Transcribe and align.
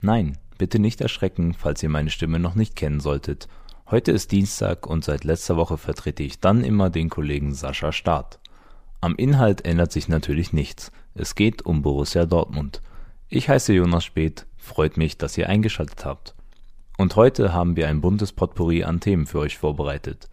Nein, 0.00 0.38
bitte 0.58 0.78
nicht 0.78 1.00
erschrecken, 1.00 1.54
falls 1.54 1.82
ihr 1.82 1.88
meine 1.88 2.10
Stimme 2.10 2.38
noch 2.38 2.54
nicht 2.54 2.76
kennen 2.76 3.00
solltet. 3.00 3.48
Heute 3.90 4.12
ist 4.12 4.30
Dienstag 4.30 4.86
und 4.86 5.04
seit 5.04 5.24
letzter 5.24 5.56
Woche 5.56 5.76
vertrete 5.76 6.22
ich 6.22 6.38
dann 6.38 6.62
immer 6.62 6.88
den 6.88 7.08
Kollegen 7.08 7.52
Sascha 7.52 7.90
Staat. 7.90 8.38
Am 9.00 9.16
Inhalt 9.16 9.64
ändert 9.64 9.90
sich 9.90 10.08
natürlich 10.08 10.52
nichts. 10.52 10.92
Es 11.14 11.34
geht 11.34 11.66
um 11.66 11.82
Borussia 11.82 12.26
Dortmund. 12.26 12.80
Ich 13.28 13.48
heiße 13.48 13.72
Jonas 13.72 14.04
Speth, 14.04 14.46
freut 14.56 14.96
mich, 14.96 15.18
dass 15.18 15.36
ihr 15.36 15.48
eingeschaltet 15.48 16.04
habt. 16.04 16.36
Und 16.96 17.16
heute 17.16 17.52
haben 17.52 17.74
wir 17.74 17.88
ein 17.88 18.00
buntes 18.00 18.32
Potpourri 18.32 18.84
an 18.84 19.00
Themen 19.00 19.26
für 19.26 19.40
euch 19.40 19.58
vorbereitet. 19.58 20.28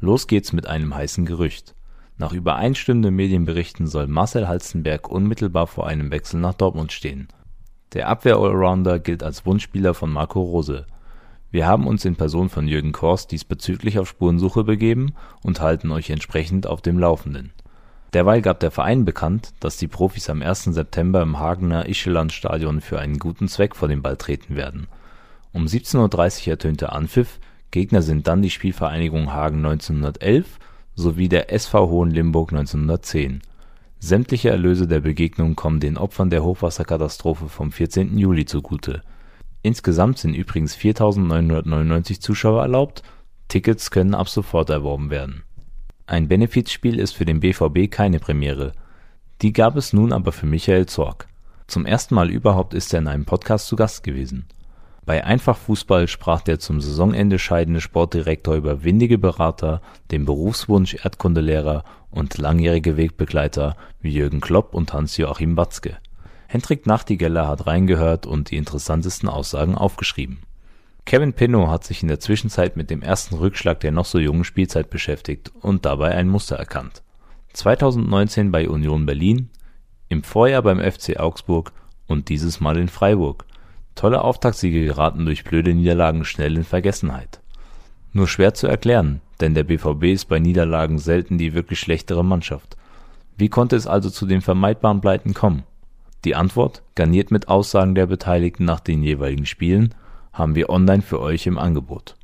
Los 0.00 0.26
geht's 0.26 0.52
mit 0.52 0.66
einem 0.66 0.92
heißen 0.92 1.24
Gerücht. 1.24 1.76
Nach 2.16 2.32
übereinstimmenden 2.32 3.14
Medienberichten 3.14 3.86
soll 3.86 4.08
Marcel 4.08 4.48
Halstenberg 4.48 5.08
unmittelbar 5.08 5.68
vor 5.68 5.86
einem 5.86 6.10
Wechsel 6.10 6.40
nach 6.40 6.54
Dortmund 6.54 6.90
stehen. 6.90 7.28
Der 7.94 8.08
Abwehr-Allrounder 8.08 8.98
gilt 8.98 9.22
als 9.22 9.46
Wunschspieler 9.46 9.94
von 9.94 10.12
Marco 10.12 10.42
Rose. 10.42 10.84
Wir 11.52 11.68
haben 11.68 11.86
uns 11.86 12.04
in 12.04 12.16
Person 12.16 12.48
von 12.48 12.66
Jürgen 12.66 12.90
Kors 12.90 13.28
diesbezüglich 13.28 14.00
auf 14.00 14.08
Spurensuche 14.08 14.64
begeben 14.64 15.14
und 15.44 15.60
halten 15.60 15.92
euch 15.92 16.10
entsprechend 16.10 16.66
auf 16.66 16.82
dem 16.82 16.98
Laufenden. 16.98 17.52
Derweil 18.12 18.42
gab 18.42 18.58
der 18.58 18.72
Verein 18.72 19.04
bekannt, 19.04 19.52
dass 19.60 19.76
die 19.76 19.86
Profis 19.86 20.28
am 20.28 20.42
1. 20.42 20.64
September 20.64 21.22
im 21.22 21.38
Hagener 21.38 21.88
Ischeland-Stadion 21.88 22.80
für 22.80 22.98
einen 22.98 23.20
guten 23.20 23.46
Zweck 23.46 23.76
vor 23.76 23.86
den 23.86 24.02
Ball 24.02 24.16
treten 24.16 24.56
werden. 24.56 24.88
Um 25.52 25.66
17:30 25.66 26.46
Uhr 26.46 26.50
ertönte 26.50 26.90
Anpfiff, 26.90 27.38
Gegner 27.70 28.02
sind 28.02 28.26
dann 28.26 28.42
die 28.42 28.50
Spielvereinigung 28.50 29.32
Hagen 29.32 29.58
1911 29.64 30.58
sowie 30.96 31.28
der 31.28 31.52
SV 31.52 31.88
Hohenlimburg 31.88 32.52
1910 32.52 33.42
Sämtliche 33.98 34.50
Erlöse 34.50 34.86
der 34.86 35.00
Begegnung 35.00 35.56
kommen 35.56 35.80
den 35.80 35.96
Opfern 35.96 36.30
der 36.30 36.44
Hochwasserkatastrophe 36.44 37.48
vom 37.48 37.72
14. 37.72 38.18
Juli 38.18 38.44
zugute. 38.44 39.02
Insgesamt 39.62 40.18
sind 40.18 40.34
übrigens 40.34 40.76
4.999 40.76 42.20
Zuschauer 42.20 42.62
erlaubt, 42.62 43.02
Tickets 43.48 43.90
können 43.90 44.14
ab 44.14 44.28
sofort 44.28 44.70
erworben 44.70 45.10
werden. 45.10 45.42
Ein 46.06 46.28
Benefizspiel 46.28 46.98
ist 46.98 47.12
für 47.14 47.24
den 47.24 47.40
BVB 47.40 47.90
keine 47.90 48.18
Premiere. 48.18 48.72
Die 49.40 49.52
gab 49.52 49.76
es 49.76 49.92
nun 49.92 50.12
aber 50.12 50.32
für 50.32 50.46
Michael 50.46 50.86
Zorg. 50.86 51.28
Zum 51.66 51.86
ersten 51.86 52.14
Mal 52.14 52.30
überhaupt 52.30 52.74
ist 52.74 52.92
er 52.92 53.00
in 53.00 53.08
einem 53.08 53.24
Podcast 53.24 53.68
zu 53.68 53.76
Gast 53.76 54.02
gewesen 54.02 54.46
bei 55.06 55.22
Einfach 55.24 55.56
Fußball 55.56 56.08
sprach 56.08 56.40
der 56.40 56.58
zum 56.58 56.80
Saisonende 56.80 57.38
scheidende 57.38 57.80
Sportdirektor 57.80 58.54
über 58.54 58.84
windige 58.84 59.18
Berater, 59.18 59.82
den 60.10 60.24
Berufswunsch 60.24 60.94
Erdkundelehrer 60.94 61.84
und 62.10 62.38
langjährige 62.38 62.96
Wegbegleiter 62.96 63.76
wie 64.00 64.14
Jürgen 64.14 64.40
Klopp 64.40 64.74
und 64.74 64.92
Hans-Joachim 64.92 65.56
Watzke. 65.56 65.98
Hendrik 66.46 66.86
Nachtigeller 66.86 67.48
hat 67.48 67.66
reingehört 67.66 68.26
und 68.26 68.50
die 68.50 68.56
interessantesten 68.56 69.28
Aussagen 69.28 69.74
aufgeschrieben. 69.74 70.38
Kevin 71.04 71.34
Pinnow 71.34 71.68
hat 71.68 71.84
sich 71.84 72.00
in 72.00 72.08
der 72.08 72.20
Zwischenzeit 72.20 72.76
mit 72.76 72.88
dem 72.88 73.02
ersten 73.02 73.34
Rückschlag 73.34 73.80
der 73.80 73.92
noch 73.92 74.06
so 74.06 74.18
jungen 74.18 74.44
Spielzeit 74.44 74.88
beschäftigt 74.88 75.52
und 75.60 75.84
dabei 75.84 76.12
ein 76.12 76.28
Muster 76.28 76.56
erkannt. 76.56 77.02
2019 77.52 78.50
bei 78.50 78.68
Union 78.68 79.04
Berlin, 79.04 79.50
im 80.08 80.22
Vorjahr 80.22 80.62
beim 80.62 80.80
FC 80.80 81.18
Augsburg 81.18 81.72
und 82.06 82.30
dieses 82.30 82.60
Mal 82.60 82.78
in 82.78 82.88
Freiburg 82.88 83.44
Tolle 83.94 84.22
Auftaktsiege 84.22 84.84
geraten 84.84 85.24
durch 85.24 85.44
blöde 85.44 85.74
Niederlagen 85.74 86.24
schnell 86.24 86.56
in 86.56 86.64
Vergessenheit. 86.64 87.40
Nur 88.12 88.28
schwer 88.28 88.54
zu 88.54 88.66
erklären, 88.66 89.20
denn 89.40 89.54
der 89.54 89.64
BVB 89.64 90.04
ist 90.04 90.26
bei 90.26 90.38
Niederlagen 90.38 90.98
selten 90.98 91.38
die 91.38 91.54
wirklich 91.54 91.80
schlechtere 91.80 92.24
Mannschaft. 92.24 92.76
Wie 93.36 93.48
konnte 93.48 93.76
es 93.76 93.86
also 93.86 94.10
zu 94.10 94.26
den 94.26 94.40
vermeidbaren 94.40 95.00
Pleiten 95.00 95.34
kommen? 95.34 95.64
Die 96.24 96.34
Antwort, 96.34 96.82
garniert 96.94 97.30
mit 97.30 97.48
Aussagen 97.48 97.94
der 97.94 98.06
Beteiligten 98.06 98.64
nach 98.64 98.80
den 98.80 99.02
jeweiligen 99.02 99.46
Spielen, 99.46 99.94
haben 100.32 100.54
wir 100.54 100.70
online 100.70 101.02
für 101.02 101.20
euch 101.20 101.46
im 101.46 101.58
Angebot. 101.58 102.16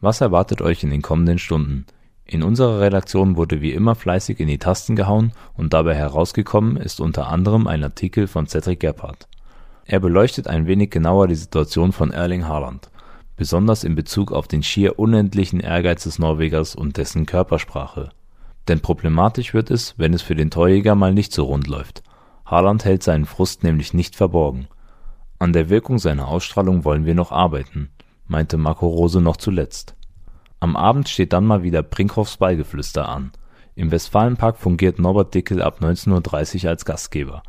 Was 0.00 0.20
erwartet 0.20 0.62
euch 0.62 0.82
in 0.82 0.90
den 0.90 1.02
kommenden 1.02 1.38
Stunden? 1.38 1.86
In 2.24 2.42
unserer 2.42 2.80
Redaktion 2.80 3.36
wurde 3.36 3.60
wie 3.60 3.72
immer 3.72 3.94
fleißig 3.94 4.40
in 4.40 4.48
die 4.48 4.58
Tasten 4.58 4.96
gehauen 4.96 5.32
und 5.54 5.72
dabei 5.72 5.94
herausgekommen 5.94 6.76
ist 6.76 7.00
unter 7.00 7.28
anderem 7.28 7.66
ein 7.66 7.82
Artikel 7.82 8.26
von 8.26 8.46
Cedric 8.46 8.80
Gebhardt. 8.80 9.28
Er 9.88 10.00
beleuchtet 10.00 10.48
ein 10.48 10.66
wenig 10.66 10.90
genauer 10.90 11.28
die 11.28 11.36
Situation 11.36 11.92
von 11.92 12.10
Erling 12.10 12.48
Haaland, 12.48 12.90
besonders 13.36 13.84
in 13.84 13.94
Bezug 13.94 14.32
auf 14.32 14.48
den 14.48 14.64
schier 14.64 14.98
unendlichen 14.98 15.60
Ehrgeiz 15.60 16.02
des 16.02 16.18
Norwegers 16.18 16.74
und 16.74 16.96
dessen 16.96 17.24
Körpersprache. 17.24 18.08
Denn 18.66 18.80
problematisch 18.80 19.54
wird 19.54 19.70
es, 19.70 19.94
wenn 19.96 20.12
es 20.12 20.22
für 20.22 20.34
den 20.34 20.50
Torjäger 20.50 20.96
mal 20.96 21.14
nicht 21.14 21.32
so 21.32 21.44
rund 21.44 21.68
läuft. 21.68 22.02
Haaland 22.44 22.84
hält 22.84 23.04
seinen 23.04 23.26
Frust 23.26 23.62
nämlich 23.62 23.94
nicht 23.94 24.16
verborgen. 24.16 24.66
An 25.38 25.52
der 25.52 25.68
Wirkung 25.70 25.98
seiner 26.00 26.26
Ausstrahlung 26.26 26.84
wollen 26.84 27.06
wir 27.06 27.14
noch 27.14 27.30
arbeiten, 27.30 27.90
meinte 28.26 28.56
Marco 28.56 28.88
Rose 28.88 29.20
noch 29.20 29.36
zuletzt. 29.36 29.94
Am 30.58 30.74
Abend 30.74 31.08
steht 31.08 31.32
dann 31.32 31.46
mal 31.46 31.62
wieder 31.62 31.84
Brinkhoffs 31.84 32.38
Ballgeflüster 32.38 33.08
an. 33.08 33.30
Im 33.76 33.92
Westfalenpark 33.92 34.56
fungiert 34.56 34.98
Norbert 34.98 35.32
Dickel 35.34 35.62
ab 35.62 35.78
19.30 35.80 36.64
Uhr 36.64 36.70
als 36.70 36.84
Gastgeber 36.84 37.42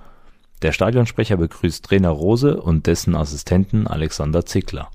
der 0.61 0.71
Stadionsprecher 0.71 1.37
begrüßt 1.37 1.85
Trainer 1.85 2.09
Rose 2.09 2.59
und 2.59 2.87
dessen 2.87 3.15
Assistenten 3.15 3.87
Alexander 3.87 4.45
Zickler. 4.45 4.89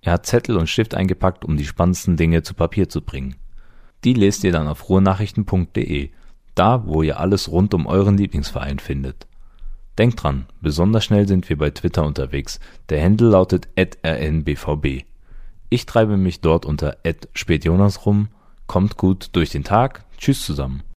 Er 0.00 0.14
hat 0.14 0.26
Zettel 0.26 0.56
und 0.56 0.68
Stift 0.68 0.94
eingepackt, 0.94 1.44
um 1.44 1.56
die 1.56 1.66
spannendsten 1.66 2.16
Dinge 2.16 2.42
zu 2.42 2.54
Papier 2.54 2.88
zu 2.88 3.02
bringen. 3.02 3.36
Die 4.04 4.14
lest 4.14 4.44
ihr 4.44 4.52
dann 4.52 4.68
auf 4.68 4.88
ruhrnachrichten.de, 4.88 6.10
da 6.54 6.86
wo 6.86 7.02
ihr 7.02 7.20
alles 7.20 7.48
rund 7.48 7.74
um 7.74 7.86
euren 7.86 8.16
Lieblingsverein 8.16 8.78
findet. 8.78 9.26
Denkt 9.98 10.22
dran, 10.22 10.46
besonders 10.60 11.04
schnell 11.04 11.26
sind 11.26 11.48
wir 11.48 11.58
bei 11.58 11.70
Twitter 11.70 12.04
unterwegs. 12.04 12.60
Der 12.88 13.02
Handle 13.02 13.30
lautet 13.30 13.68
@rnbvb. 13.76 15.04
Ich 15.70 15.86
treibe 15.86 16.16
mich 16.16 16.40
dort 16.40 16.64
unter 16.64 16.96
@spätjonas 17.34 18.06
rum. 18.06 18.28
Kommt 18.66 18.96
gut 18.96 19.30
durch 19.32 19.50
den 19.50 19.64
Tag. 19.64 20.04
Tschüss 20.16 20.44
zusammen. 20.44 20.82